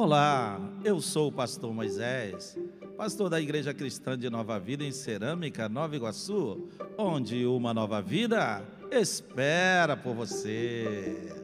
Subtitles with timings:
[0.00, 2.56] Olá, eu sou o pastor Moisés,
[2.96, 8.62] pastor da Igreja Cristã de Nova Vida em Cerâmica, Nova Iguaçu, onde uma nova vida
[8.92, 11.37] espera por você.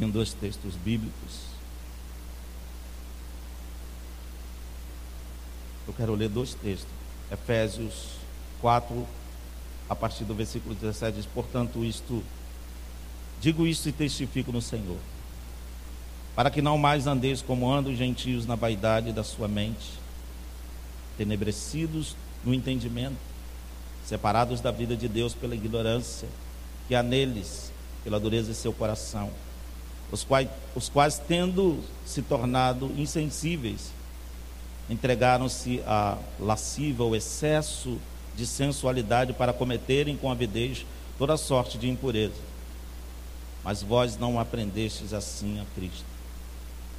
[0.00, 1.50] Tenho dois textos bíblicos.
[5.86, 6.88] Eu quero ler dois textos.
[7.30, 8.12] Efésios
[8.62, 9.06] 4,
[9.90, 12.24] a partir do versículo 17, diz: Portanto, isto,
[13.42, 14.96] digo isto e testifico no Senhor,
[16.34, 19.98] para que não mais andeis como andam os gentios na vaidade da sua mente,
[21.18, 23.18] tenebrecidos no entendimento,
[24.06, 26.26] separados da vida de Deus pela ignorância
[26.88, 27.70] que há neles,
[28.02, 29.30] pela dureza de seu coração
[30.12, 33.92] os quais, os quais tendo se tornado insensíveis,
[34.88, 37.98] entregaram-se a lasciva, o excesso
[38.36, 40.84] de sensualidade para cometerem com avidez
[41.18, 42.50] toda sorte de impureza.
[43.62, 46.04] Mas vós não aprendestes assim a Cristo.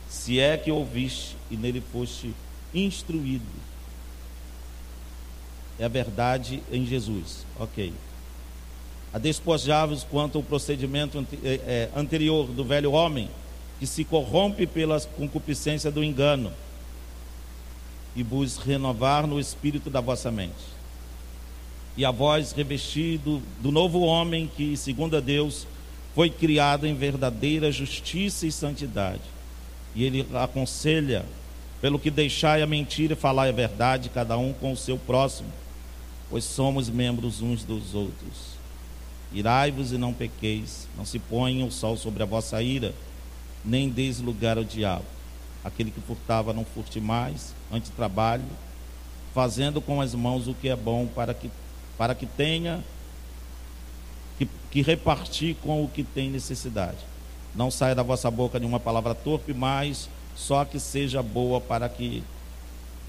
[0.07, 2.33] Se é que ouviste e nele foste
[2.73, 3.43] instruído.
[5.79, 7.45] É a verdade em Jesus.
[7.59, 7.91] Ok
[9.13, 13.29] a despojar-vos quanto ao procedimento eh, eh, anterior do velho homem,
[13.79, 16.51] que se corrompe pela concupiscência do engano,
[18.15, 20.71] e vos renovar no espírito da vossa mente.
[21.97, 25.67] E a vós revestido do novo homem que, segundo a Deus,
[26.15, 29.21] foi criado em verdadeira justiça e santidade.
[29.93, 31.25] E ele aconselha,
[31.81, 35.49] pelo que deixai a mentira e falai a verdade, cada um com o seu próximo,
[36.29, 38.50] pois somos membros uns dos outros.
[39.33, 42.93] Irai-vos e não pequeis, não se ponha o sol sobre a vossa ira,
[43.63, 45.05] nem deis lugar ao diabo.
[45.63, 48.43] Aquele que furtava, não furte mais, antes trabalhe,
[49.33, 51.49] fazendo com as mãos o que é bom, para que,
[51.97, 52.83] para que tenha
[54.37, 56.97] que, que repartir com o que tem necessidade.
[57.55, 62.23] Não saia da vossa boca nenhuma palavra torpe, mas só que seja boa para que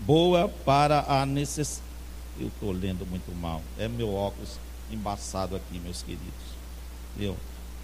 [0.00, 1.90] boa para a necessidade.
[2.38, 3.60] Eu estou lendo muito mal.
[3.78, 4.58] É meu óculos
[4.94, 6.52] embaçado aqui, meus queridos.
[7.16, 7.36] Viu?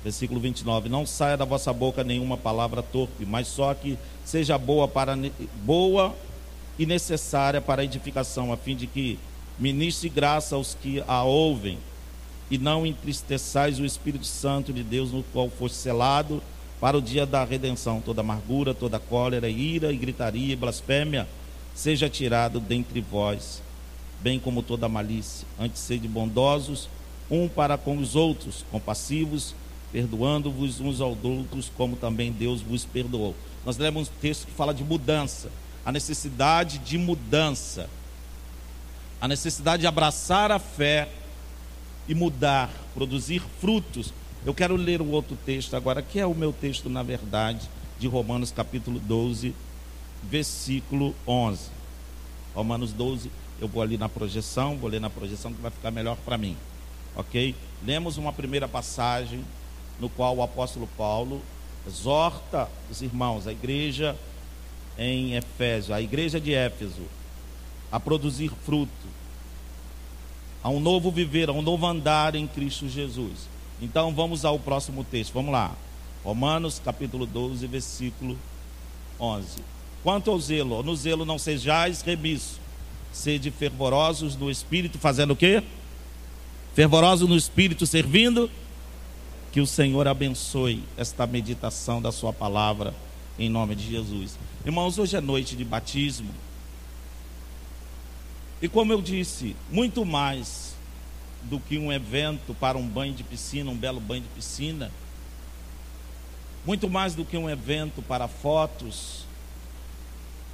[0.02, 0.88] Versículo 29.
[0.88, 5.16] Não saia da vossa boca nenhuma palavra torpe, mas só que seja boa para
[5.64, 6.14] boa
[6.78, 9.18] e necessária para a edificação, a fim de que
[9.58, 11.78] ministre graça aos que a ouvem,
[12.50, 16.42] e não entristeçais o Espírito Santo de Deus, no qual foste selado
[16.80, 18.00] para o dia da redenção.
[18.00, 21.28] Toda amargura, toda cólera, ira e gritaria e blasfêmia
[21.74, 23.62] seja tirado dentre vós,
[24.20, 25.46] bem como toda malícia.
[25.60, 26.88] Antes sede bondosos
[27.30, 29.54] um para com os outros, compassivos,
[29.92, 33.34] perdoando-vos uns aos outros, como também Deus vos perdoou.
[33.64, 35.50] Nós lemos um texto que fala de mudança,
[35.84, 37.88] a necessidade de mudança,
[39.20, 41.08] a necessidade de abraçar a fé
[42.06, 44.12] e mudar, produzir frutos.
[44.46, 47.68] Eu quero ler o outro texto agora, que é o meu texto, na verdade,
[47.98, 49.54] de Romanos capítulo 12,
[50.22, 51.70] versículo 11.
[52.54, 56.16] Romanos 12, eu vou ali na projeção, vou ler na projeção que vai ficar melhor
[56.24, 56.56] para mim
[57.18, 57.54] ok?
[57.84, 59.44] Lemos uma primeira passagem
[59.98, 61.42] no qual o apóstolo Paulo
[61.86, 64.16] exorta os irmãos, a igreja
[64.96, 67.02] em Efésio, a igreja de Éfeso,
[67.90, 68.92] a produzir fruto,
[70.62, 73.48] a um novo viver, a um novo andar em Cristo Jesus.
[73.82, 75.74] Então vamos ao próximo texto, vamos lá.
[76.24, 78.38] Romanos capítulo 12, versículo
[79.18, 79.62] 11.
[80.02, 82.60] Quanto ao zelo, no zelo não sejais remisso,
[83.12, 85.62] sede fervorosos no espírito, fazendo o quê?
[86.78, 88.48] Fervoroso no espírito, servindo.
[89.50, 92.94] Que o Senhor abençoe esta meditação da Sua palavra,
[93.36, 94.38] em nome de Jesus.
[94.64, 96.30] Irmãos, hoje é noite de batismo.
[98.62, 100.76] E como eu disse, muito mais
[101.42, 104.88] do que um evento para um banho de piscina, um belo banho de piscina,
[106.64, 109.24] muito mais do que um evento para fotos,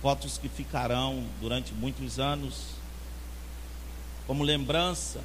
[0.00, 2.68] fotos que ficarão durante muitos anos,
[4.26, 5.20] como lembrança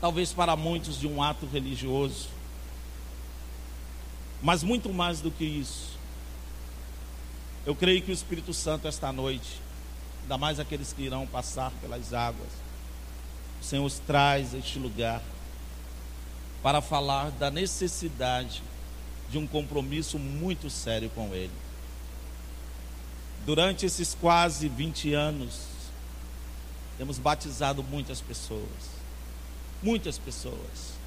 [0.00, 2.28] talvez para muitos de um ato religioso.
[4.42, 5.96] Mas muito mais do que isso,
[7.66, 9.60] eu creio que o Espírito Santo esta noite,
[10.22, 12.48] ainda mais aqueles que irão passar pelas águas,
[13.60, 15.20] o Senhor os traz a este lugar
[16.62, 18.62] para falar da necessidade
[19.30, 21.52] de um compromisso muito sério com Ele.
[23.44, 25.62] Durante esses quase 20 anos,
[26.96, 28.98] temos batizado muitas pessoas
[29.82, 30.98] Muitas pessoas.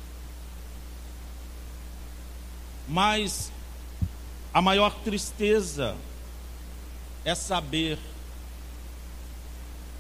[2.88, 3.52] Mas
[4.54, 5.96] a maior tristeza
[7.24, 7.98] é saber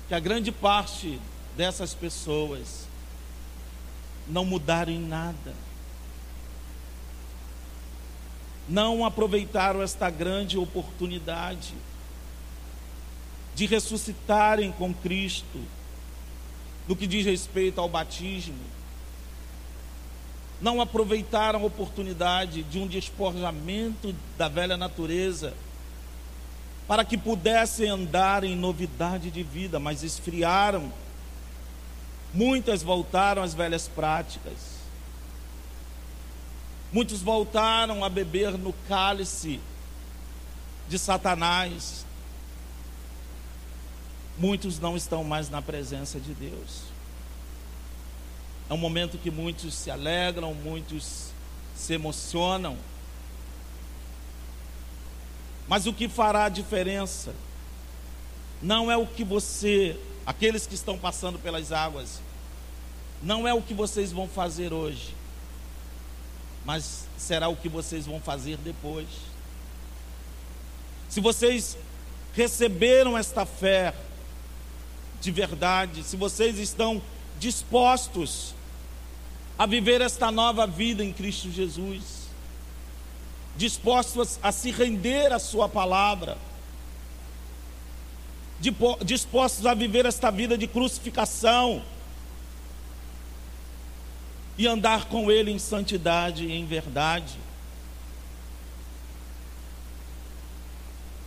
[0.07, 1.19] que a grande parte
[1.55, 2.85] dessas pessoas
[4.27, 5.53] não mudaram em nada.
[8.67, 11.73] Não aproveitaram esta grande oportunidade
[13.55, 15.59] de ressuscitarem com Cristo
[16.87, 18.55] no que diz respeito ao batismo.
[20.61, 25.53] Não aproveitaram a oportunidade de um despojamento da velha natureza
[26.87, 30.91] para que pudessem andar em novidade de vida, mas esfriaram.
[32.33, 34.81] Muitas voltaram às velhas práticas.
[36.91, 39.61] Muitos voltaram a beber no cálice
[40.89, 42.05] de Satanás.
[44.41, 46.81] Muitos não estão mais na presença de Deus.
[48.67, 51.27] É um momento que muitos se alegram, muitos
[51.75, 52.75] se emocionam.
[55.67, 57.35] Mas o que fará a diferença
[58.63, 59.95] não é o que você,
[60.25, 62.19] aqueles que estão passando pelas águas,
[63.21, 65.13] não é o que vocês vão fazer hoje,
[66.65, 69.07] mas será o que vocês vão fazer depois.
[71.07, 71.77] Se vocês
[72.33, 73.93] receberam esta fé
[75.21, 76.99] de verdade, se vocês estão
[77.39, 78.55] dispostos
[79.57, 82.27] a viver esta nova vida em Cristo Jesus,
[83.55, 86.37] dispostos a se render à Sua palavra,
[89.05, 91.83] dispostos a viver esta vida de crucificação
[94.57, 97.37] e andar com Ele em santidade e em verdade.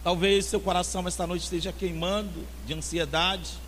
[0.02, 3.63] Talvez seu coração esta noite esteja queimando de ansiedade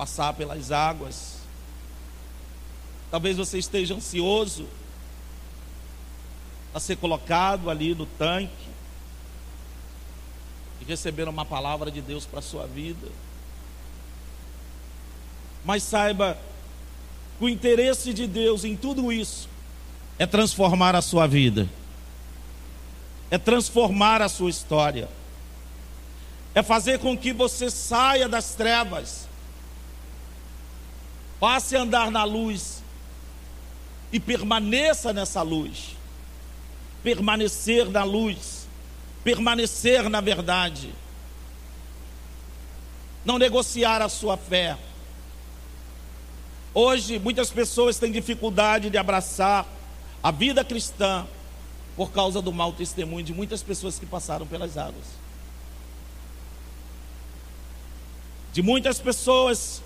[0.00, 1.34] passar pelas águas.
[3.10, 4.66] Talvez você esteja ansioso
[6.72, 8.70] a ser colocado ali no tanque
[10.80, 13.08] e receber uma palavra de Deus para a sua vida.
[15.66, 16.38] Mas saiba
[17.38, 19.50] que o interesse de Deus em tudo isso
[20.18, 21.68] é transformar a sua vida,
[23.30, 25.10] é transformar a sua história,
[26.54, 29.28] é fazer com que você saia das trevas,
[31.40, 32.82] passe a andar na luz
[34.12, 35.98] e permaneça nessa luz
[37.02, 38.66] permanecer na luz,
[39.24, 40.92] permanecer na verdade,
[43.24, 44.76] não negociar a sua fé.
[46.72, 49.66] Hoje, muitas pessoas têm dificuldade de abraçar
[50.22, 51.26] a vida cristã
[51.96, 55.20] por causa do mau testemunho de muitas pessoas que passaram pelas águas.
[58.52, 59.82] De muitas pessoas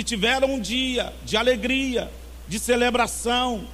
[0.00, 2.10] que tiveram um dia de alegria,
[2.48, 3.68] de celebração,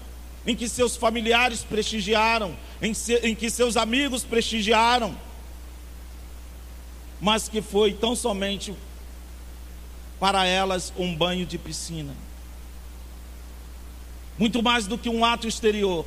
[0.44, 5.16] em que seus familiares prestigiaram, em, se, em que seus amigos prestigiaram,
[7.20, 8.74] mas que foi tão somente
[10.18, 12.12] para elas um banho de piscina.
[14.36, 16.04] Muito mais do que um ato exterior.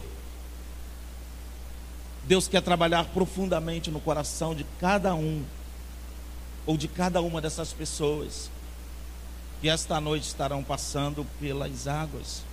[2.25, 5.45] Deus quer trabalhar profundamente no coração de cada um,
[6.65, 8.51] ou de cada uma dessas pessoas,
[9.61, 12.43] que esta noite estarão passando pelas águas.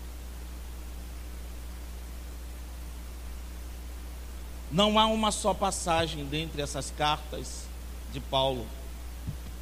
[4.71, 7.63] Não há uma só passagem dentre essas cartas
[8.13, 8.67] de Paulo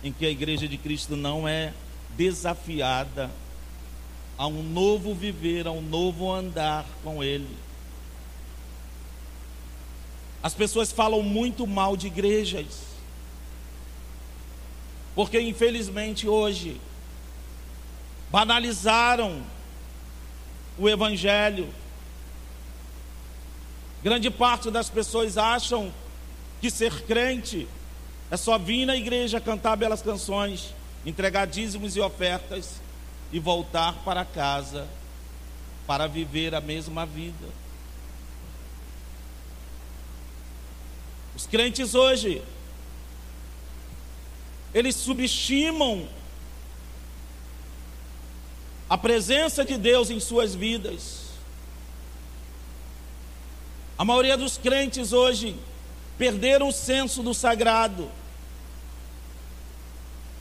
[0.02, 1.72] em que a igreja de Cristo não é
[2.16, 3.30] desafiada
[4.36, 7.56] a um novo viver, a um novo andar com Ele.
[10.42, 12.82] As pessoas falam muito mal de igrejas,
[15.14, 16.80] porque infelizmente hoje
[18.34, 19.44] banalizaram
[20.76, 21.72] o Evangelho,
[24.02, 25.90] Grande parte das pessoas acham
[26.60, 27.66] que ser crente
[28.30, 30.74] é só vir na igreja cantar belas canções,
[31.06, 32.82] entregar dízimos e ofertas
[33.32, 34.86] e voltar para casa
[35.86, 37.48] para viver a mesma vida.
[41.34, 42.42] Os crentes hoje,
[44.74, 46.06] eles subestimam
[48.94, 51.24] a presença de Deus em suas vidas.
[53.98, 55.56] A maioria dos crentes hoje
[56.16, 58.08] perderam o senso do sagrado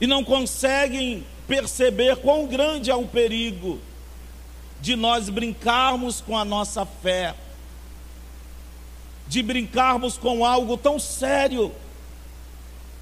[0.00, 3.80] e não conseguem perceber quão grande é o perigo
[4.80, 7.34] de nós brincarmos com a nossa fé,
[9.26, 11.72] de brincarmos com algo tão sério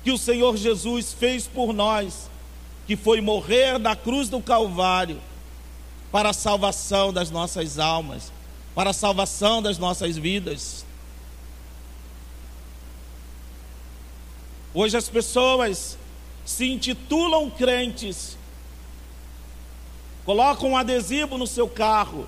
[0.02, 2.30] que o Senhor Jesus fez por nós,
[2.86, 5.20] que foi morrer na cruz do Calvário
[6.12, 8.30] para a salvação das nossas almas
[8.74, 10.84] para a salvação das nossas vidas.
[14.74, 15.98] Hoje as pessoas
[16.44, 18.38] se intitulam crentes,
[20.24, 22.26] colocam um adesivo no seu carro,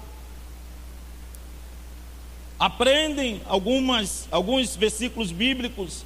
[2.58, 6.04] aprendem algumas, alguns versículos bíblicos,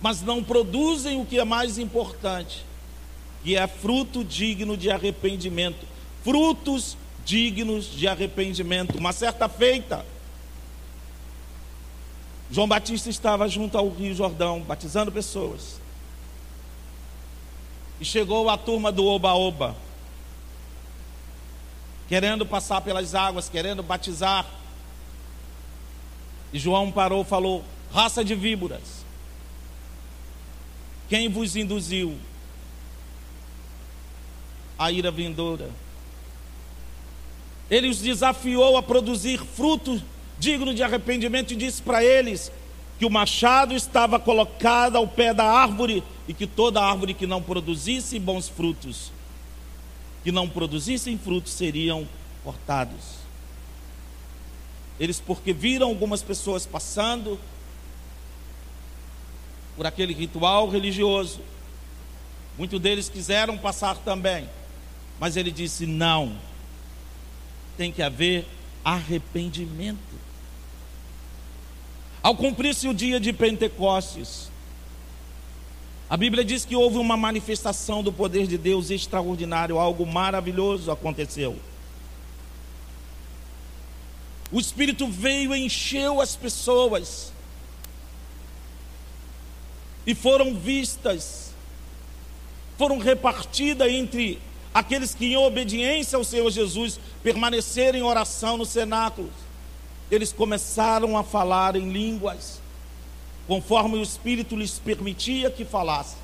[0.00, 2.64] mas não produzem o que é mais importante,
[3.42, 5.86] que é fruto digno de arrependimento.
[6.22, 8.96] Frutos dignos de arrependimento.
[8.96, 10.04] Uma certa feita,
[12.50, 15.78] João Batista estava junto ao Rio Jordão, batizando pessoas.
[18.00, 19.76] E chegou a turma do Oba-Oba,
[22.08, 24.46] querendo passar pelas águas, querendo batizar.
[26.52, 29.04] E João parou falou: raça de víboras,
[31.08, 32.18] quem vos induziu
[34.78, 35.68] a ira vindoura?
[37.70, 40.02] Ele os desafiou a produzir frutos
[40.38, 42.50] dignos de arrependimento e disse para eles
[42.98, 47.42] que o machado estava colocado ao pé da árvore e que toda árvore que não
[47.42, 49.12] produzisse bons frutos,
[50.24, 52.08] que não produzissem frutos, seriam
[52.42, 53.18] cortados.
[54.98, 57.38] Eles, porque viram algumas pessoas passando
[59.76, 61.40] por aquele ritual religioso,
[62.58, 64.48] muitos deles quiseram passar também,
[65.18, 66.36] mas ele disse: não,
[67.76, 68.46] tem que haver
[68.84, 69.98] arrependimento.
[72.22, 74.50] Ao cumprir-se o dia de Pentecostes,
[76.10, 81.58] a Bíblia diz que houve uma manifestação do poder de Deus extraordinário, algo maravilhoso aconteceu.
[84.50, 87.32] O Espírito veio e encheu as pessoas,
[90.06, 91.52] e foram vistas,
[92.78, 94.40] foram repartidas entre
[94.78, 99.28] aqueles que, em obediência ao Senhor Jesus, permaneceram em oração no cenáculo,
[100.08, 102.60] eles começaram a falar em línguas,
[103.46, 106.16] conforme o Espírito lhes permitia que falasse.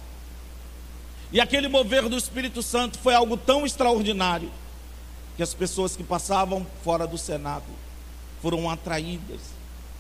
[1.33, 4.51] E aquele mover do Espírito Santo foi algo tão extraordinário
[5.37, 7.77] que as pessoas que passavam fora do cenáculo
[8.41, 9.41] foram atraídas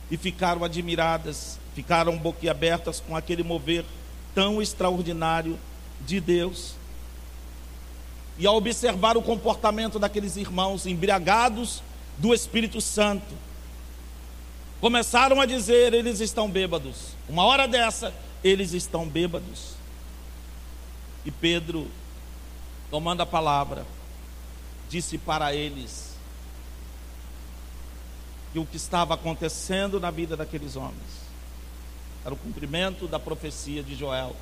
[0.08, 3.84] e ficaram admiradas, ficaram boquiabertas com aquele mover
[4.32, 5.58] tão extraordinário
[6.06, 6.76] de Deus
[8.38, 11.82] e ao observar o comportamento daqueles irmãos embriagados
[12.18, 13.34] do Espírito Santo,
[14.80, 17.14] começaram a dizer: eles estão bêbados.
[17.28, 18.12] Uma hora dessa,
[18.42, 19.74] eles estão bêbados.
[21.24, 21.88] E Pedro,
[22.90, 23.86] tomando a palavra,
[24.90, 26.14] disse para eles
[28.52, 31.24] que o que estava acontecendo na vida daqueles homens
[32.24, 34.34] era o cumprimento da profecia de Joel,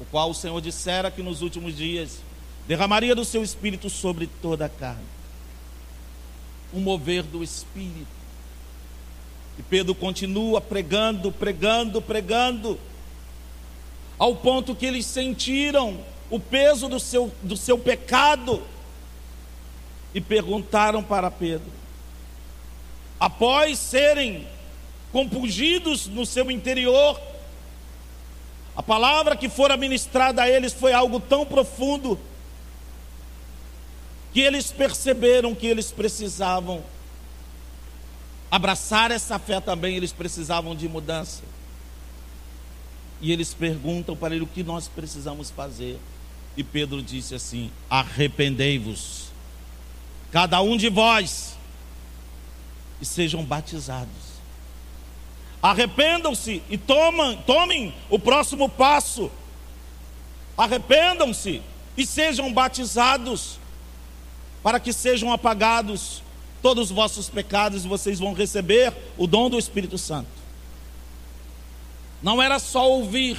[0.00, 2.18] o qual o Senhor dissera que nos últimos dias
[2.66, 5.04] derramaria do seu espírito sobre toda a carne.
[6.72, 8.06] Um mover do espírito.
[9.58, 12.78] E Pedro continua pregando, pregando, pregando,
[14.18, 15.98] ao ponto que eles sentiram
[16.30, 18.62] o peso do seu, do seu pecado
[20.14, 21.70] e perguntaram para Pedro,
[23.18, 24.46] após serem
[25.12, 27.20] compungidos no seu interior,
[28.76, 32.18] a palavra que fora ministrada a eles foi algo tão profundo
[34.34, 36.82] que eles perceberam que eles precisavam
[38.50, 41.44] abraçar essa fé também, eles precisavam de mudança.
[43.20, 46.00] E eles perguntam para ele o que nós precisamos fazer.
[46.56, 49.26] E Pedro disse assim: Arrependei-vos,
[50.32, 51.56] cada um de vós,
[53.00, 54.34] e sejam batizados.
[55.62, 59.30] Arrependam-se e tomam, tomem o próximo passo.
[60.58, 61.62] Arrependam-se
[61.96, 63.62] e sejam batizados
[64.64, 66.22] para que sejam apagados
[66.62, 70.30] todos os vossos pecados e vocês vão receber o dom do Espírito Santo.
[72.22, 73.38] Não era só ouvir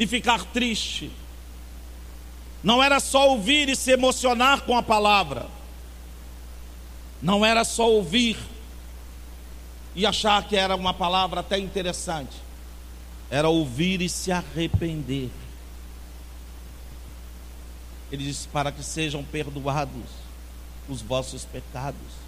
[0.00, 1.12] e ficar triste.
[2.64, 5.46] Não era só ouvir e se emocionar com a palavra.
[7.20, 8.38] Não era só ouvir
[9.94, 12.34] e achar que era uma palavra até interessante.
[13.30, 15.28] Era ouvir e se arrepender.
[18.10, 20.25] Ele disse: para que sejam perdoados
[20.88, 22.26] os vossos pecados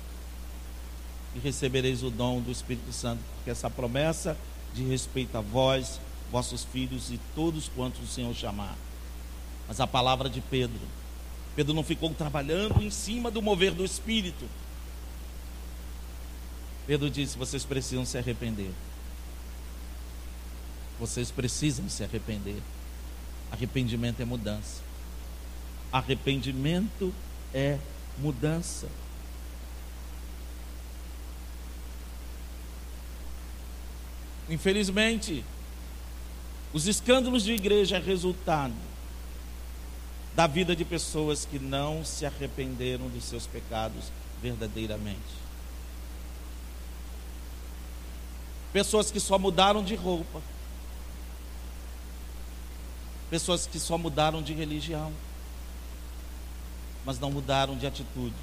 [1.34, 4.36] e recebereis o dom do Espírito Santo, porque essa promessa
[4.74, 6.00] de respeito a vós,
[6.30, 8.76] vossos filhos e todos quantos o Senhor chamar.
[9.66, 10.80] Mas a palavra de Pedro,
[11.54, 14.48] Pedro não ficou trabalhando em cima do mover do Espírito.
[16.86, 18.70] Pedro disse: vocês precisam se arrepender.
[20.98, 22.62] Vocês precisam se arrepender.
[23.50, 24.82] Arrependimento é mudança.
[25.92, 27.12] Arrependimento
[27.52, 27.78] é
[28.18, 28.88] mudança.
[34.48, 35.44] Infelizmente,
[36.72, 38.74] os escândalos de igreja é resultado
[40.34, 45.48] da vida de pessoas que não se arrependeram dos seus pecados verdadeiramente.
[48.72, 50.40] Pessoas que só mudaram de roupa.
[53.30, 55.12] Pessoas que só mudaram de religião
[57.08, 58.34] mas não mudaram de atitude.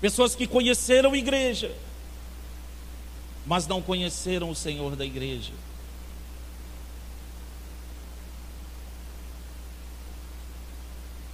[0.00, 1.76] Pessoas que conheceram a igreja,
[3.44, 5.52] mas não conheceram o Senhor da igreja.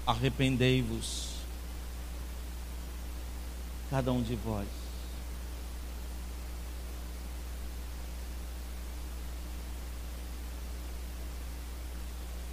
[0.07, 1.28] Arrependei-vos,
[3.90, 4.67] cada um de vós.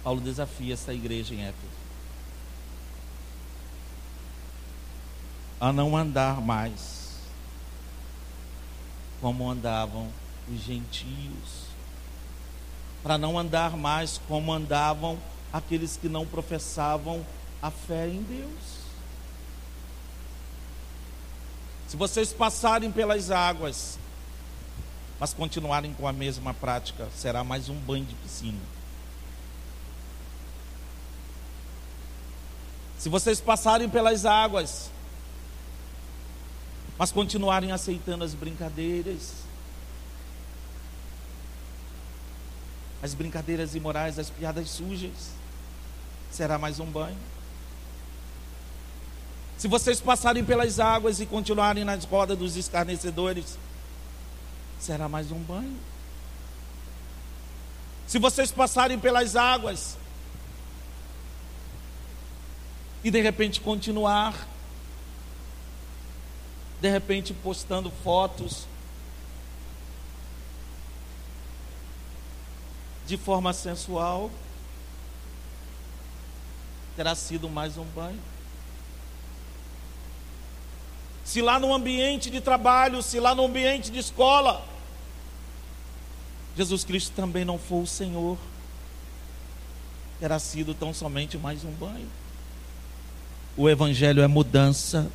[0.04, 1.85] Paulo desafia essa igreja em Éfeso
[5.60, 6.96] a não andar mais
[9.20, 10.08] como andavam
[10.48, 11.66] os gentios,
[13.02, 15.18] para não andar mais como andavam
[15.52, 17.24] aqueles que não professavam
[17.62, 18.76] a fé em Deus.
[21.88, 23.98] Se vocês passarem pelas águas,
[25.18, 28.60] mas continuarem com a mesma prática, será mais um banho de piscina.
[32.98, 34.90] Se vocês passarem pelas águas,
[36.98, 39.34] mas continuarem aceitando as brincadeiras,
[43.02, 45.30] as brincadeiras imorais, as piadas sujas,
[46.30, 47.18] será mais um banho.
[49.58, 53.58] Se vocês passarem pelas águas e continuarem nas rodas dos escarnecedores,
[54.78, 55.76] será mais um banho.
[58.06, 59.96] Se vocês passarem pelas águas
[63.02, 64.46] e de repente continuar
[66.86, 68.64] de repente postando fotos
[73.08, 74.30] de forma sensual,
[76.94, 78.20] terá sido mais um banho.
[81.24, 84.64] Se lá no ambiente de trabalho, se lá no ambiente de escola,
[86.56, 88.38] Jesus Cristo também não for o Senhor,
[90.20, 92.08] terá sido tão somente mais um banho.
[93.56, 95.10] O Evangelho é mudança.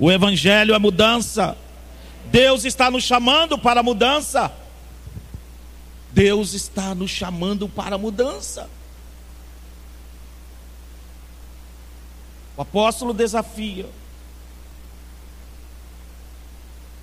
[0.00, 1.54] O Evangelho é mudança.
[2.32, 4.50] Deus está nos chamando para a mudança.
[6.10, 8.68] Deus está nos chamando para a mudança.
[12.56, 13.86] O apóstolo desafia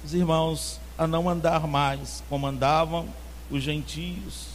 [0.04, 3.08] os irmãos a não andar mais como andavam
[3.50, 4.48] os gentios,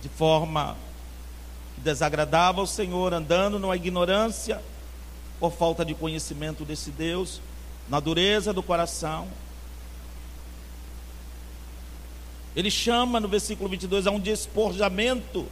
[0.00, 0.76] de forma
[1.82, 4.62] desagradava ao Senhor, andando numa ignorância,
[5.38, 7.40] por falta de conhecimento desse Deus,
[7.88, 9.28] na dureza do coração.
[12.54, 15.46] Ele chama no versículo 22 a um despojamento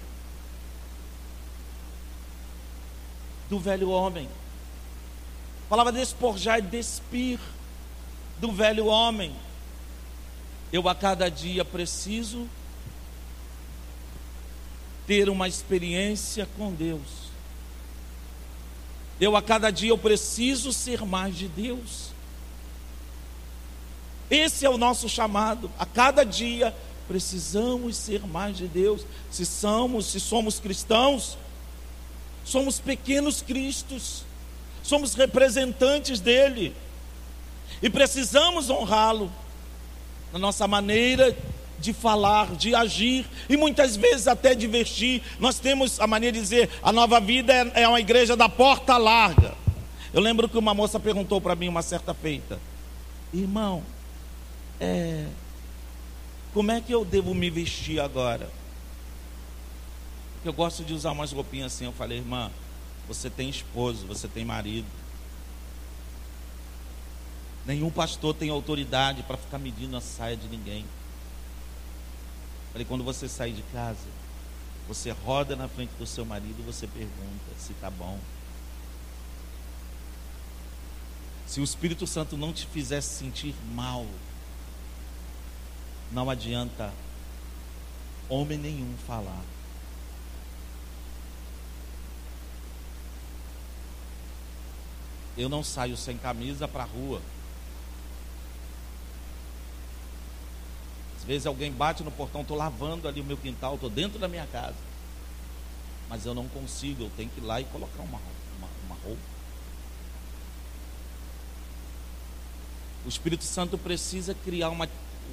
[3.49, 4.29] do velho homem.
[5.66, 7.40] A palavra despojar é despir
[8.38, 9.35] do velho homem.
[10.73, 12.49] Eu a cada dia preciso
[15.11, 17.01] ter uma experiência com Deus.
[19.20, 22.12] Eu a cada dia eu preciso ser mais de Deus.
[24.31, 25.68] Esse é o nosso chamado.
[25.77, 26.73] A cada dia
[27.09, 29.05] precisamos ser mais de Deus.
[29.33, 31.37] Se somos, se somos cristãos,
[32.44, 34.23] somos pequenos cristos.
[34.81, 36.73] Somos representantes dele.
[37.83, 39.29] E precisamos honrá-lo
[40.33, 41.37] na nossa maneira
[41.81, 45.23] de falar, de agir e muitas vezes até de vestir.
[45.38, 48.97] Nós temos a maneira de dizer: a nova vida é, é uma igreja da porta
[48.97, 49.55] larga.
[50.12, 52.61] Eu lembro que uma moça perguntou para mim uma certa feita:
[53.33, 53.83] Irmão,
[54.79, 55.27] é,
[56.53, 58.51] como é que eu devo me vestir agora?
[60.45, 61.85] Eu gosto de usar umas roupinhas assim.
[61.85, 62.51] Eu falei, irmã,
[63.07, 64.87] você tem esposo, você tem marido.
[67.66, 70.85] Nenhum pastor tem autoridade para ficar medindo a saia de ninguém.
[72.72, 74.06] Falei, quando você sair de casa,
[74.87, 78.18] você roda na frente do seu marido e você pergunta se está bom.
[81.46, 84.06] Se o Espírito Santo não te fizesse sentir mal,
[86.12, 86.92] não adianta
[88.28, 89.42] homem nenhum falar.
[95.37, 97.20] Eu não saio sem camisa para a rua.
[101.20, 104.26] Às vezes alguém bate no portão, estou lavando ali o meu quintal, estou dentro da
[104.26, 104.74] minha casa.
[106.09, 108.18] Mas eu não consigo, eu tenho que ir lá e colocar uma,
[108.59, 109.20] uma, uma roupa.
[113.04, 114.88] O Espírito Santo precisa criar uma,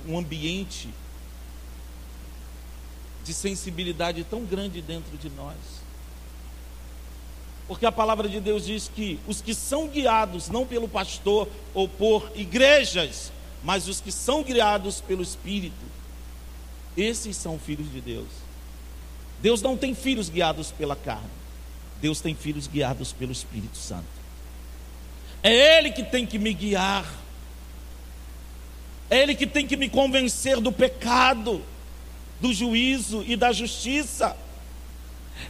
[0.06, 0.90] um ambiente
[3.24, 5.56] de sensibilidade tão grande dentro de nós.
[7.66, 11.88] Porque a palavra de Deus diz que os que são guiados não pelo pastor ou
[11.88, 13.32] por igrejas,
[13.68, 15.76] mas os que são guiados pelo Espírito,
[16.96, 18.30] esses são filhos de Deus.
[19.42, 21.28] Deus não tem filhos guiados pela carne,
[22.02, 24.06] Deus tem filhos guiados pelo Espírito Santo.
[25.44, 27.14] É Ele que tem que me guiar,
[29.10, 31.62] é Ele que tem que me convencer do pecado,
[32.40, 34.38] do juízo e da justiça.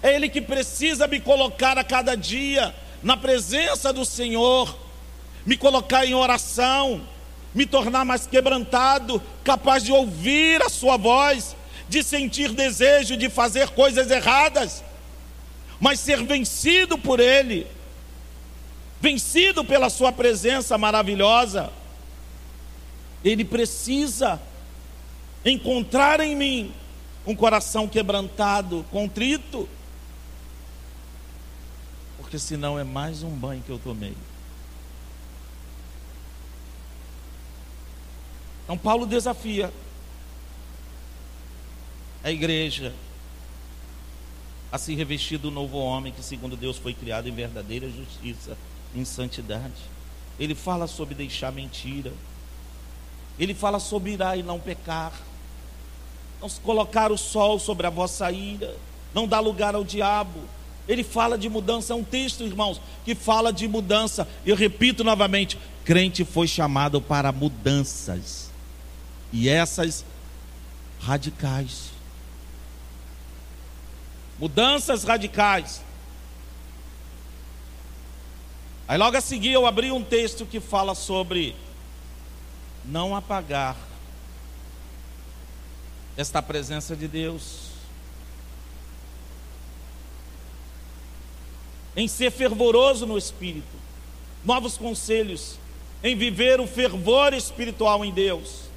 [0.02, 4.76] É Ele que precisa me colocar a cada dia na presença do Senhor,
[5.46, 7.08] me colocar em oração,
[7.58, 11.56] me tornar mais quebrantado, capaz de ouvir a Sua voz,
[11.90, 14.84] de sentir desejo de fazer coisas erradas,
[15.80, 17.66] mas ser vencido por Ele,
[19.02, 21.72] vencido pela Sua presença maravilhosa.
[23.26, 24.40] Ele precisa
[25.44, 26.72] encontrar em mim
[27.26, 29.68] um coração quebrantado, contrito,
[32.20, 34.14] porque senão é mais um banho que eu tomei.
[38.68, 39.72] Então, Paulo desafia
[42.22, 42.94] a igreja
[44.70, 48.58] a se revestir do novo homem que, segundo Deus, foi criado em verdadeira justiça,
[48.94, 49.72] em santidade.
[50.38, 52.12] Ele fala sobre deixar mentira.
[53.40, 55.14] Ele fala sobre irar e não pecar.
[56.42, 58.76] Não colocar o sol sobre a vossa ira.
[59.14, 60.42] Não dar lugar ao diabo.
[60.90, 64.28] Ele fala de mudança, é um texto, irmãos, que fala de mudança.
[64.46, 68.47] Eu repito novamente: crente foi chamado para mudanças,
[69.32, 70.06] e essas
[71.00, 71.92] radicais.
[74.40, 75.82] Mudanças radicais.
[78.88, 81.56] Aí logo a seguir eu abri um texto que fala sobre
[82.86, 83.76] não apagar
[86.16, 87.68] esta presença de Deus.
[91.98, 93.76] em ser fervoroso no espírito,
[94.46, 95.58] novos conselhos,
[96.04, 98.68] em viver o fervor espiritual em Deus.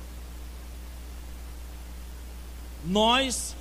[2.84, 3.54] Nós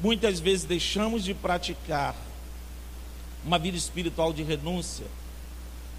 [0.00, 2.14] muitas vezes deixamos de praticar
[3.44, 5.06] uma vida espiritual de renúncia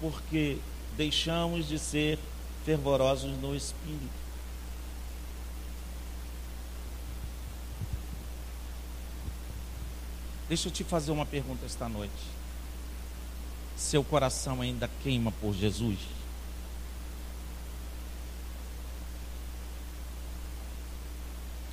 [0.00, 0.58] porque
[0.96, 2.18] deixamos de ser
[2.64, 4.28] fervorosos no espírito.
[10.48, 12.38] Deixa eu te fazer uma pergunta esta noite
[13.78, 15.98] seu coração ainda queima por Jesus?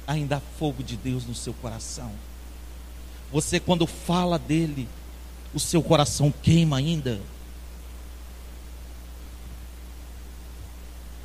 [0.08, 2.12] Ainda há fogo de Deus no seu coração.
[3.32, 4.88] Você, quando fala dele,
[5.54, 7.20] o seu coração queima ainda.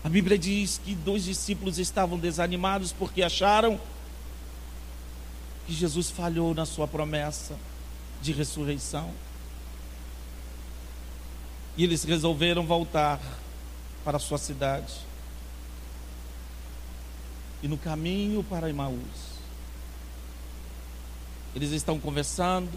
[0.02, 3.78] A Bíblia diz que dois discípulos estavam desanimados porque acharam
[5.66, 7.54] que Jesus falhou na sua promessa
[8.22, 9.10] de ressurreição.
[11.76, 13.20] E eles resolveram voltar
[14.04, 14.94] para a sua cidade.
[17.62, 19.30] E no caminho para Emaús,
[21.54, 22.70] eles estão conversando,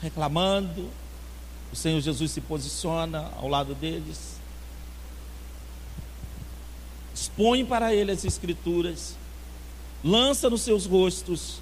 [0.00, 0.88] reclamando.
[1.72, 4.38] O Senhor Jesus se posiciona ao lado deles,
[7.14, 9.16] expõe para eles as Escrituras,
[10.02, 11.60] lança nos seus rostos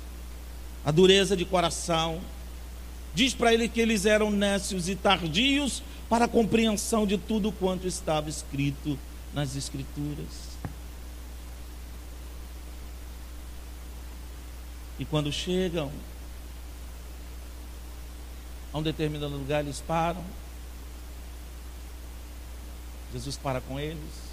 [0.84, 2.20] a dureza de coração,
[3.12, 7.88] diz para ele que eles eram nécios e tardios para a compreensão de tudo quanto
[7.88, 8.96] estava escrito
[9.34, 10.56] nas Escrituras.
[14.98, 15.90] E quando chegam
[18.72, 20.24] a um determinado lugar, eles param.
[23.12, 24.26] Jesus para com eles.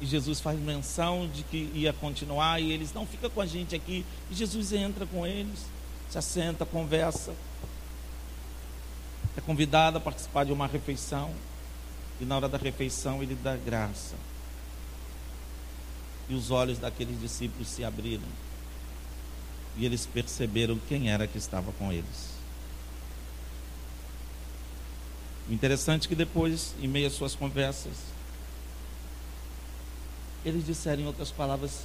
[0.00, 3.74] E Jesus faz menção de que ia continuar e eles não fica com a gente
[3.74, 4.04] aqui.
[4.30, 5.60] E Jesus entra com eles
[6.14, 7.34] se assenta, conversa,
[9.36, 11.32] é convidado a participar de uma refeição,
[12.20, 14.14] e na hora da refeição ele dá graça.
[16.28, 18.28] E os olhos daqueles discípulos se abriram,
[19.76, 22.34] e eles perceberam quem era que estava com eles.
[25.48, 27.92] O interessante é que depois, em meio às suas conversas,
[30.44, 31.80] eles disseram em outras palavras: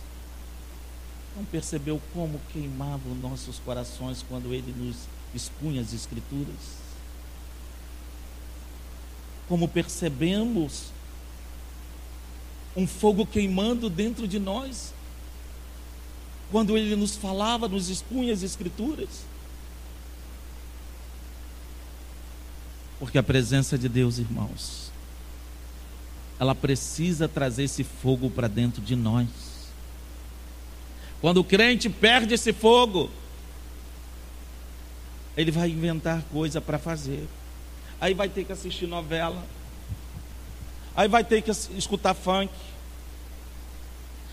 [1.36, 4.98] não percebeu como queimavam nossos corações quando ele nos
[5.34, 6.80] expunha as Escrituras?
[9.48, 10.92] Como percebemos
[12.76, 14.94] um fogo queimando dentro de nós
[16.52, 19.24] quando ele nos falava, nos expunha as Escrituras?
[23.00, 24.92] Porque a presença de Deus, irmãos,
[26.40, 29.28] ela precisa trazer esse fogo para dentro de nós.
[31.22, 33.10] Quando o crente perde esse fogo,
[35.38, 37.28] ele vai inventar coisa para fazer.
[38.02, 39.44] Aí vai ter que assistir novela.
[41.00, 42.52] Aí vai ter que escutar funk.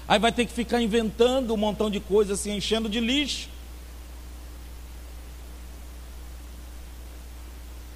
[0.09, 3.48] Aí vai ter que ficar inventando um montão de coisas, assim, enchendo de lixo.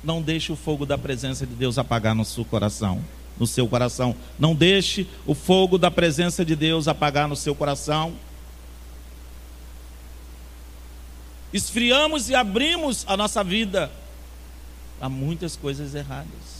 [0.04, 3.04] Não deixe o fogo da presença de Deus apagar no seu coração,
[3.36, 4.14] no seu coração.
[4.38, 8.14] Não deixe o fogo da presença de Deus apagar no seu coração.
[11.52, 13.90] Esfriamos e abrimos a nossa vida
[15.00, 16.59] a muitas coisas erradas.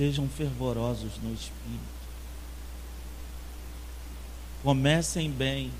[0.00, 1.84] Sejam fervorosos no espírito.
[4.62, 5.70] Comecem bem.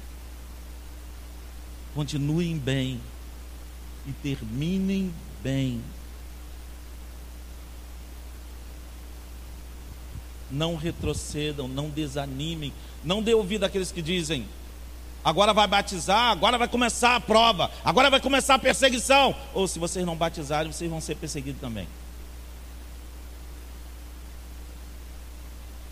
[1.95, 3.01] Continuem bem.
[4.07, 5.11] E terminem
[5.43, 5.83] bem.
[10.51, 12.75] Não retrocedam, não desanimem.
[13.03, 14.47] Não dê ouvido àqueles que dizem:
[15.25, 19.35] agora vai batizar, agora vai começar a prova, agora vai começar a perseguição.
[19.55, 21.89] Ou se vocês não batizarem, vocês vão ser perseguidos também.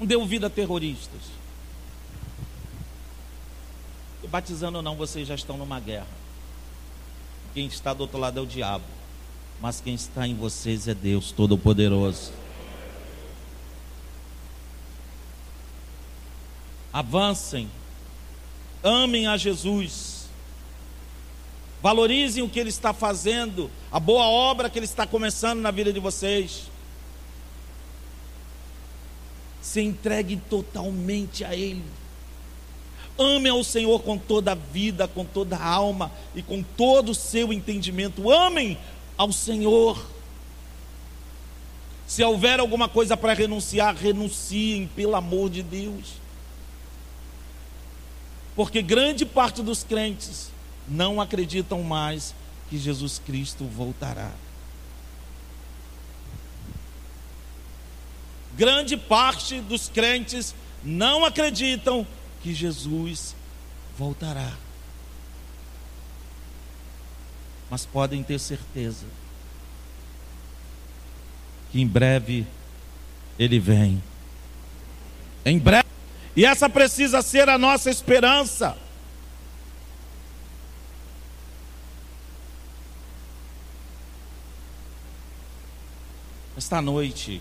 [0.07, 1.21] Deu vida a terroristas.
[4.23, 6.07] E batizando ou não, vocês já estão numa guerra.
[7.55, 8.85] Quem está do outro lado é o diabo.
[9.61, 12.33] Mas quem está em vocês é Deus Todo-Poderoso.
[16.93, 17.69] Avancem.
[18.83, 20.29] Amem a Jesus.
[21.83, 25.93] Valorizem o que Ele está fazendo, a boa obra que Ele está começando na vida
[25.93, 26.69] de vocês
[29.69, 31.85] se entregue totalmente a Ele.
[33.19, 37.15] Ame ao Senhor com toda a vida, com toda a alma e com todo o
[37.15, 38.31] seu entendimento.
[38.31, 38.79] Amem
[39.19, 40.03] ao Senhor.
[42.07, 46.15] Se houver alguma coisa para renunciar, renunciem, pelo amor de Deus.
[48.57, 50.51] Porque grande parte dos crentes
[50.89, 52.35] não acreditam mais
[52.71, 54.33] que Jesus Cristo voltará.
[58.59, 62.05] Grande parte dos crentes não acreditam
[62.43, 63.37] que Jesus
[63.97, 64.53] voltará.
[67.71, 69.07] Mas podem ter certeza
[71.71, 72.47] que em breve
[73.39, 74.03] ele vem.
[75.45, 75.87] Em breve.
[76.35, 78.77] E essa precisa ser a nossa esperança.
[86.57, 87.41] Esta noite,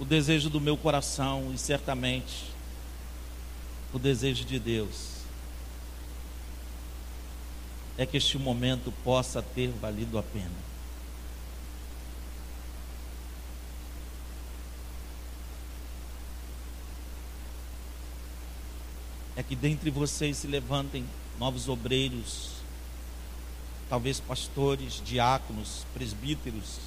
[0.00, 2.46] o desejo do meu coração e certamente
[3.92, 5.20] o desejo de Deus
[7.98, 10.70] é que este momento possa ter valido a pena.
[19.36, 21.04] É que dentre vocês se levantem
[21.38, 22.52] novos obreiros,
[23.90, 26.78] talvez pastores, diáconos, presbíteros,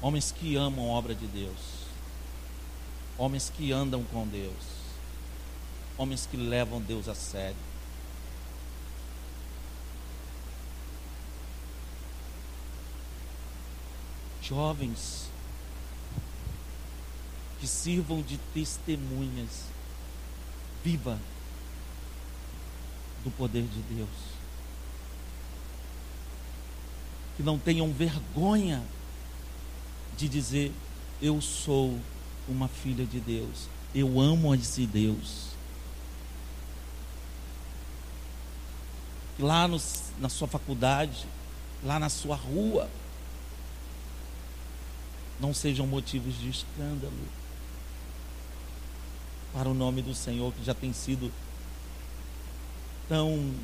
[0.00, 1.86] Homens que amam a obra de Deus.
[3.18, 4.76] Homens que andam com Deus.
[5.96, 7.56] Homens que levam Deus a sério.
[14.42, 15.26] Jovens
[17.58, 19.64] que sirvam de testemunhas
[20.84, 21.18] viva
[23.24, 24.08] do poder de Deus.
[27.36, 28.84] Que não tenham vergonha
[30.16, 30.72] de dizer:
[31.20, 31.98] Eu sou
[32.48, 35.46] uma filha de Deus, eu amo esse Deus.
[39.38, 39.80] Lá no,
[40.18, 41.26] na sua faculdade,
[41.84, 42.88] lá na sua rua,
[45.38, 47.12] não sejam motivos de escândalo
[49.52, 51.32] para o nome do Senhor que já tem sido
[53.08, 53.54] tão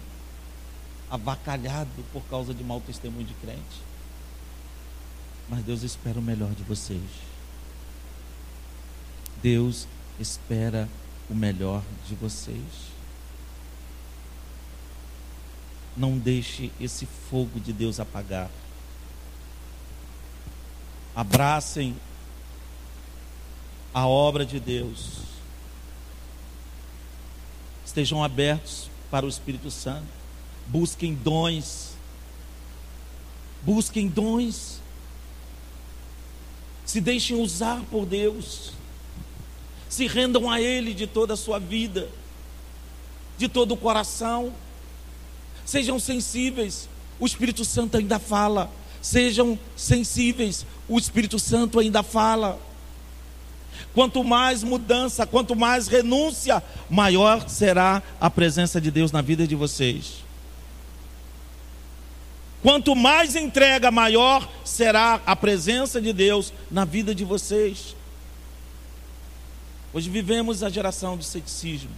[1.10, 3.91] avacalhado por causa de mau testemunho de crente.
[5.48, 7.02] Mas Deus espera o melhor de vocês.
[9.42, 10.88] Deus espera
[11.28, 12.92] o melhor de vocês.
[15.96, 18.50] Não deixe esse fogo de Deus apagar.
[21.14, 21.94] Abracem
[23.92, 25.22] a obra de Deus.
[27.84, 30.06] Estejam abertos para o Espírito Santo.
[30.66, 31.92] Busquem dons.
[33.62, 34.81] Busquem dons.
[36.92, 38.72] Se deixem usar por Deus.
[39.88, 42.06] Se rendam a Ele de toda a sua vida,
[43.38, 44.52] de todo o coração.
[45.64, 46.90] Sejam sensíveis.
[47.18, 48.70] o Espírito Santo ainda fala.
[49.00, 52.60] Sejam sensíveis, o Espírito Santo ainda fala.
[53.94, 59.54] Quanto mais mudança, quanto mais renúncia, maior será a presença de Deus na vida de
[59.54, 60.16] vocês.
[62.62, 67.96] Quanto mais entrega, maior será a presença de Deus na vida de vocês.
[69.92, 71.90] Hoje vivemos a geração do ceticismo.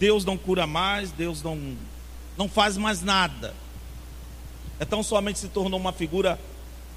[0.00, 1.76] Deus não cura mais, Deus não,
[2.36, 3.54] não faz mais nada.
[4.80, 6.38] É tão somente se tornou uma figura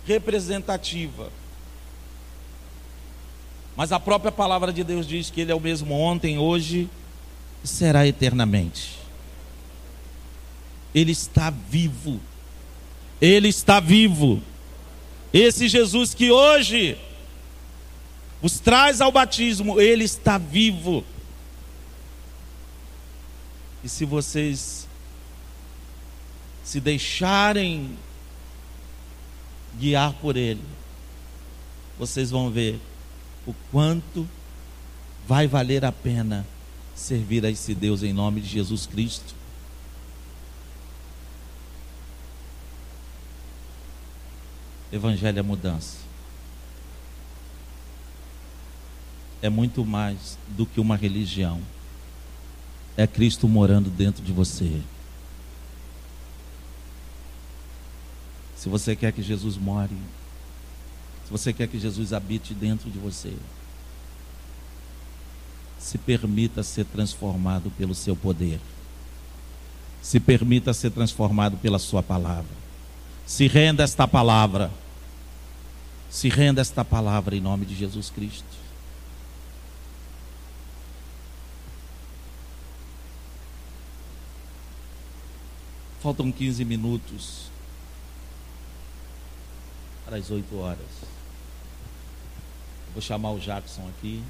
[0.06, 1.32] representativa.
[3.76, 6.90] Mas a própria palavra de Deus diz que Ele é o mesmo ontem, hoje
[7.64, 9.01] e será eternamente.
[10.93, 12.19] Ele está vivo.
[13.21, 14.41] Ele está vivo.
[15.34, 16.97] Esse Jesus que hoje
[18.41, 21.04] os traz ao batismo, ele está vivo.
[23.84, 24.88] E se vocês
[26.63, 27.97] se deixarem
[29.77, 30.62] guiar por ele,
[31.97, 32.80] vocês vão ver
[33.45, 34.27] o quanto
[35.27, 36.45] vai valer a pena
[36.95, 39.40] servir a esse Deus em nome de Jesus Cristo.
[44.91, 45.97] Evangelho é mudança.
[49.41, 51.62] É muito mais do que uma religião.
[52.95, 54.82] É Cristo morando dentro de você.
[58.56, 59.89] Se você quer que Jesus more,
[61.25, 63.34] se você quer que Jesus habite dentro de você,
[65.80, 68.60] se permita ser transformado pelo seu poder.
[70.01, 72.51] Se permita ser transformado pela sua palavra.
[73.25, 74.71] Se renda esta palavra.
[76.12, 78.43] Se renda esta palavra em nome de Jesus Cristo.
[86.02, 87.50] Faltam 15 minutos
[90.04, 90.86] para as 8 horas.
[92.91, 94.21] Vou chamar o Jackson aqui.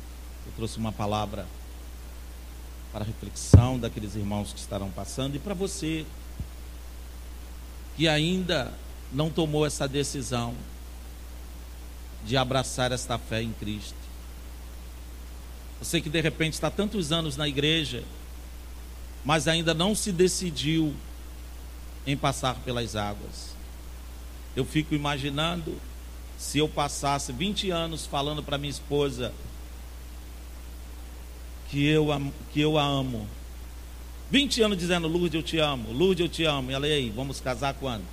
[0.45, 1.47] Eu trouxe uma palavra
[2.93, 6.05] para reflexão daqueles irmãos que estarão passando e para você
[7.97, 8.71] que ainda
[9.11, 10.53] não tomou essa decisão
[12.25, 13.95] de abraçar esta fé em Cristo.
[15.81, 18.03] Você que de repente está tantos anos na igreja,
[19.25, 20.93] mas ainda não se decidiu
[22.05, 23.55] em passar pelas águas.
[24.55, 25.75] Eu fico imaginando
[26.37, 29.33] se eu passasse 20 anos falando para minha esposa
[31.69, 32.07] que eu,
[32.51, 33.27] que eu a amo.
[34.29, 36.71] 20 anos dizendo, Lourdes, eu te amo, Lourdes, eu te amo.
[36.71, 38.03] E ela, e aí, vamos casar quando?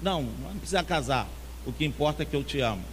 [0.00, 1.28] Não, não precisa casar.
[1.66, 2.84] O que importa é que eu te amo.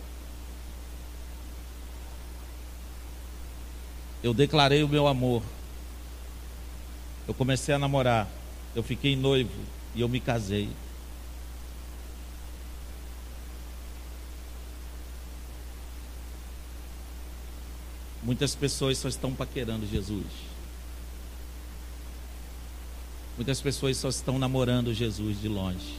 [4.21, 5.41] Eu declarei o meu amor.
[7.27, 8.27] Eu comecei a namorar.
[8.75, 9.51] Eu fiquei noivo
[9.95, 10.69] e eu me casei.
[18.21, 20.25] Muitas pessoas só estão paquerando Jesus.
[23.37, 25.95] Muitas pessoas só estão namorando Jesus de longe.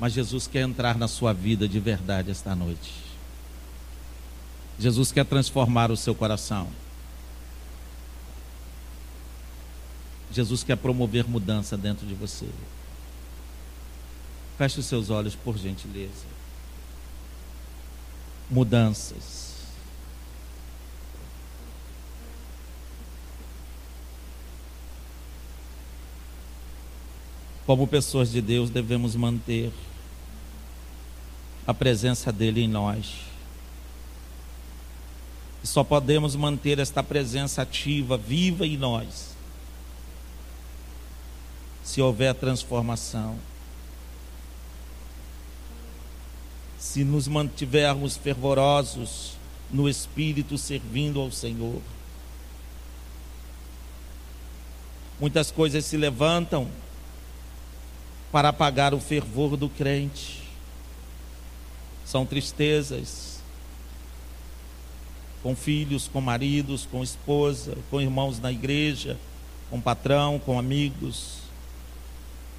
[0.00, 3.03] Mas Jesus quer entrar na sua vida de verdade esta noite.
[4.78, 6.68] Jesus quer transformar o seu coração.
[10.32, 12.48] Jesus quer promover mudança dentro de você.
[14.58, 16.26] Feche os seus olhos, por gentileza.
[18.50, 19.54] Mudanças.
[27.64, 29.72] Como pessoas de Deus, devemos manter
[31.66, 33.33] a presença dEle em nós.
[35.64, 39.34] E só podemos manter esta presença ativa, viva em nós,
[41.82, 43.38] se houver transformação.
[46.78, 49.38] Se nos mantivermos fervorosos
[49.70, 51.80] no Espírito, servindo ao Senhor.
[55.18, 56.68] Muitas coisas se levantam
[58.30, 60.42] para apagar o fervor do crente.
[62.04, 63.33] São tristezas
[65.44, 69.18] com filhos, com maridos, com esposa, com irmãos na igreja,
[69.68, 71.40] com patrão, com amigos,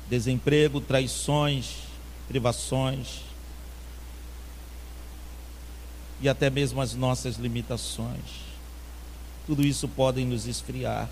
[0.08, 1.78] desemprego, traições,
[2.28, 3.22] privações
[6.22, 8.46] e até mesmo as nossas limitações.
[9.48, 11.10] Tudo isso podem nos esfriar.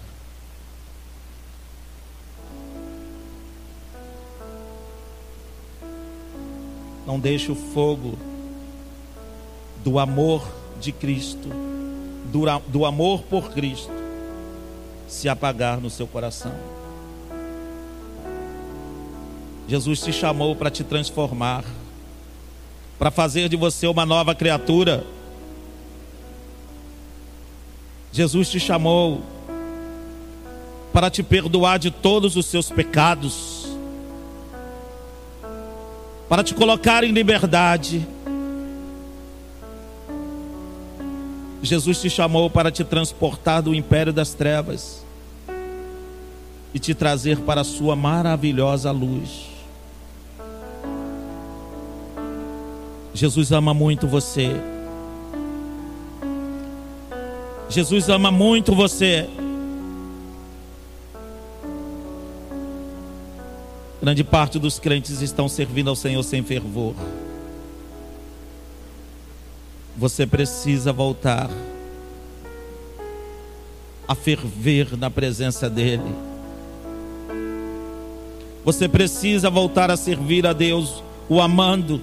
[7.08, 8.16] Não deixe o fogo
[9.84, 11.50] do amor de Cristo,
[12.32, 13.92] do, do amor por Cristo,
[15.08, 16.54] se apagar no seu coração.
[19.68, 21.64] Jesus te chamou para te transformar,
[23.00, 25.06] para fazer de você uma nova criatura.
[28.12, 29.22] Jesus te chamou
[30.92, 33.68] para te perdoar de todos os seus pecados,
[36.30, 38.06] para te colocar em liberdade.
[41.64, 45.06] Jesus te chamou para te transportar do império das trevas
[46.74, 49.48] e te trazer para a sua maravilhosa luz.
[53.14, 54.52] Jesus ama muito você.
[57.70, 59.30] Jesus ama muito você.
[64.02, 66.94] Grande parte dos crentes estão servindo ao Senhor sem fervor.
[69.98, 71.50] Você precisa voltar
[74.08, 76.16] a ferver na presença dEle.
[78.66, 82.02] Você precisa voltar a servir a Deus, o amando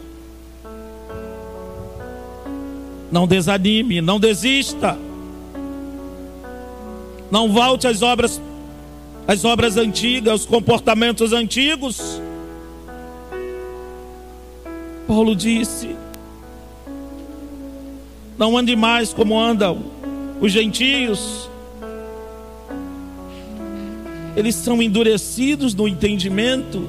[3.11, 4.97] não desanime, não desista.
[7.31, 8.41] Não volte às obras
[9.27, 12.21] às obras antigas, os comportamentos antigos.
[15.07, 15.97] Paulo disse:
[18.41, 19.85] Não ande mais como andam
[20.41, 21.49] os gentios.
[24.35, 26.89] Eles são endurecidos no entendimento.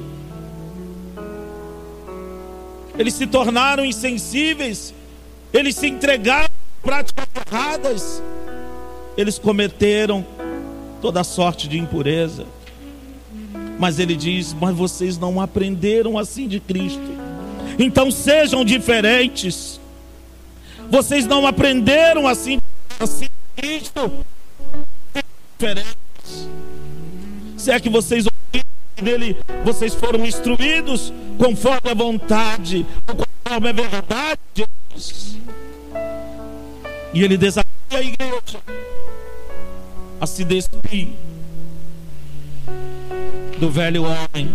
[2.98, 4.92] Eles se tornaram insensíveis
[5.52, 8.22] eles se entregaram a práticas erradas,
[9.16, 10.24] eles cometeram
[11.02, 12.46] toda sorte de impureza.
[13.78, 17.02] Mas ele diz: Mas vocês não aprenderam assim de Cristo,
[17.78, 19.81] então sejam diferentes.
[20.90, 22.60] Vocês não aprenderam assim,
[23.00, 24.12] assim Cristo,
[25.58, 26.48] diferentes.
[27.56, 28.26] Se é que vocês
[29.02, 34.66] dele, vocês foram instruídos conforme a vontade, conforme a verdade de.
[37.14, 38.60] E ele desafia a igreja
[40.20, 41.08] a se despir
[43.58, 44.48] do velho homem.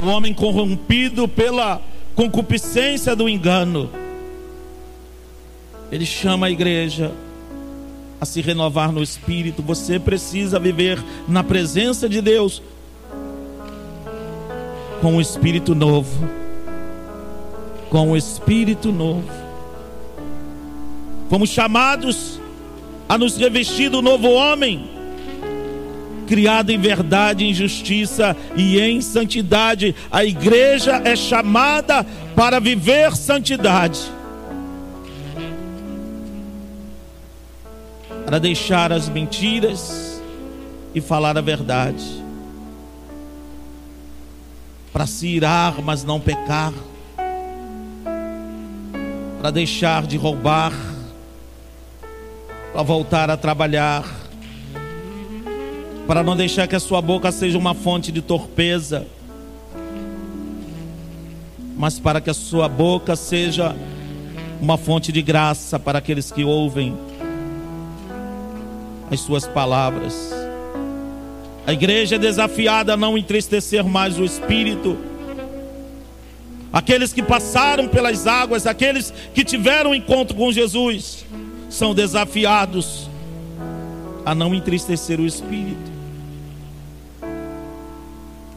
[0.00, 1.82] O homem corrompido pela
[2.18, 3.88] concupiscência do engano.
[5.92, 7.12] Ele chama a igreja
[8.20, 9.62] a se renovar no espírito.
[9.62, 12.60] Você precisa viver na presença de Deus
[15.00, 16.28] com um espírito novo.
[17.88, 19.30] Com um espírito novo.
[21.30, 22.40] Fomos chamados
[23.08, 24.90] a nos revestir do novo homem,
[26.28, 29.94] criado em verdade, em justiça e em santidade.
[30.10, 32.04] A igreja é chamada
[32.36, 34.00] para viver santidade.
[38.26, 40.22] Para deixar as mentiras
[40.94, 42.04] e falar a verdade.
[44.92, 46.72] Para se irar, mas não pecar.
[49.40, 50.72] Para deixar de roubar
[52.78, 54.04] para voltar a trabalhar,
[56.08, 59.06] para não deixar que a sua boca seja uma fonte de torpeza,
[61.76, 63.76] mas para que a sua boca seja
[64.58, 66.96] uma fonte de graça para aqueles que ouvem
[69.10, 70.32] as suas palavras.
[71.66, 74.96] A igreja é desafiada a não entristecer mais o espírito.
[76.72, 81.26] Aqueles que passaram pelas águas, aqueles que tiveram encontro com Jesus,
[81.68, 83.10] são desafiados
[84.28, 85.97] a não entristecer o espírito,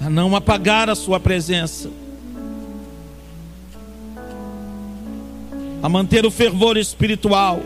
[0.03, 1.89] a não apagar a sua presença,
[5.83, 7.61] a manter o fervor espiritual,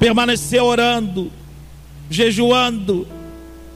[0.00, 1.30] permanecer orando,
[2.08, 3.06] jejuando,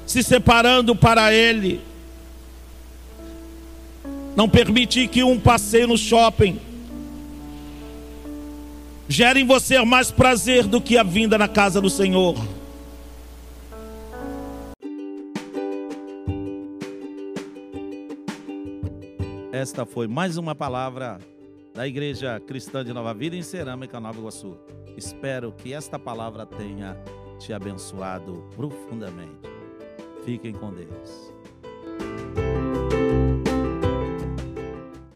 [0.06, 1.80] se separando para Ele.
[4.34, 6.58] Não permitir que um passeio no shopping
[9.08, 12.36] gera em você mais prazer do que a vinda na casa do Senhor.
[19.61, 21.18] Esta foi mais uma palavra
[21.74, 24.56] da Igreja Cristã de Nova Vida em Cerâmica, Nova Iguaçu.
[24.96, 26.96] Espero que esta palavra tenha
[27.40, 29.50] te abençoado profundamente.
[30.24, 31.32] Fiquem com Deus.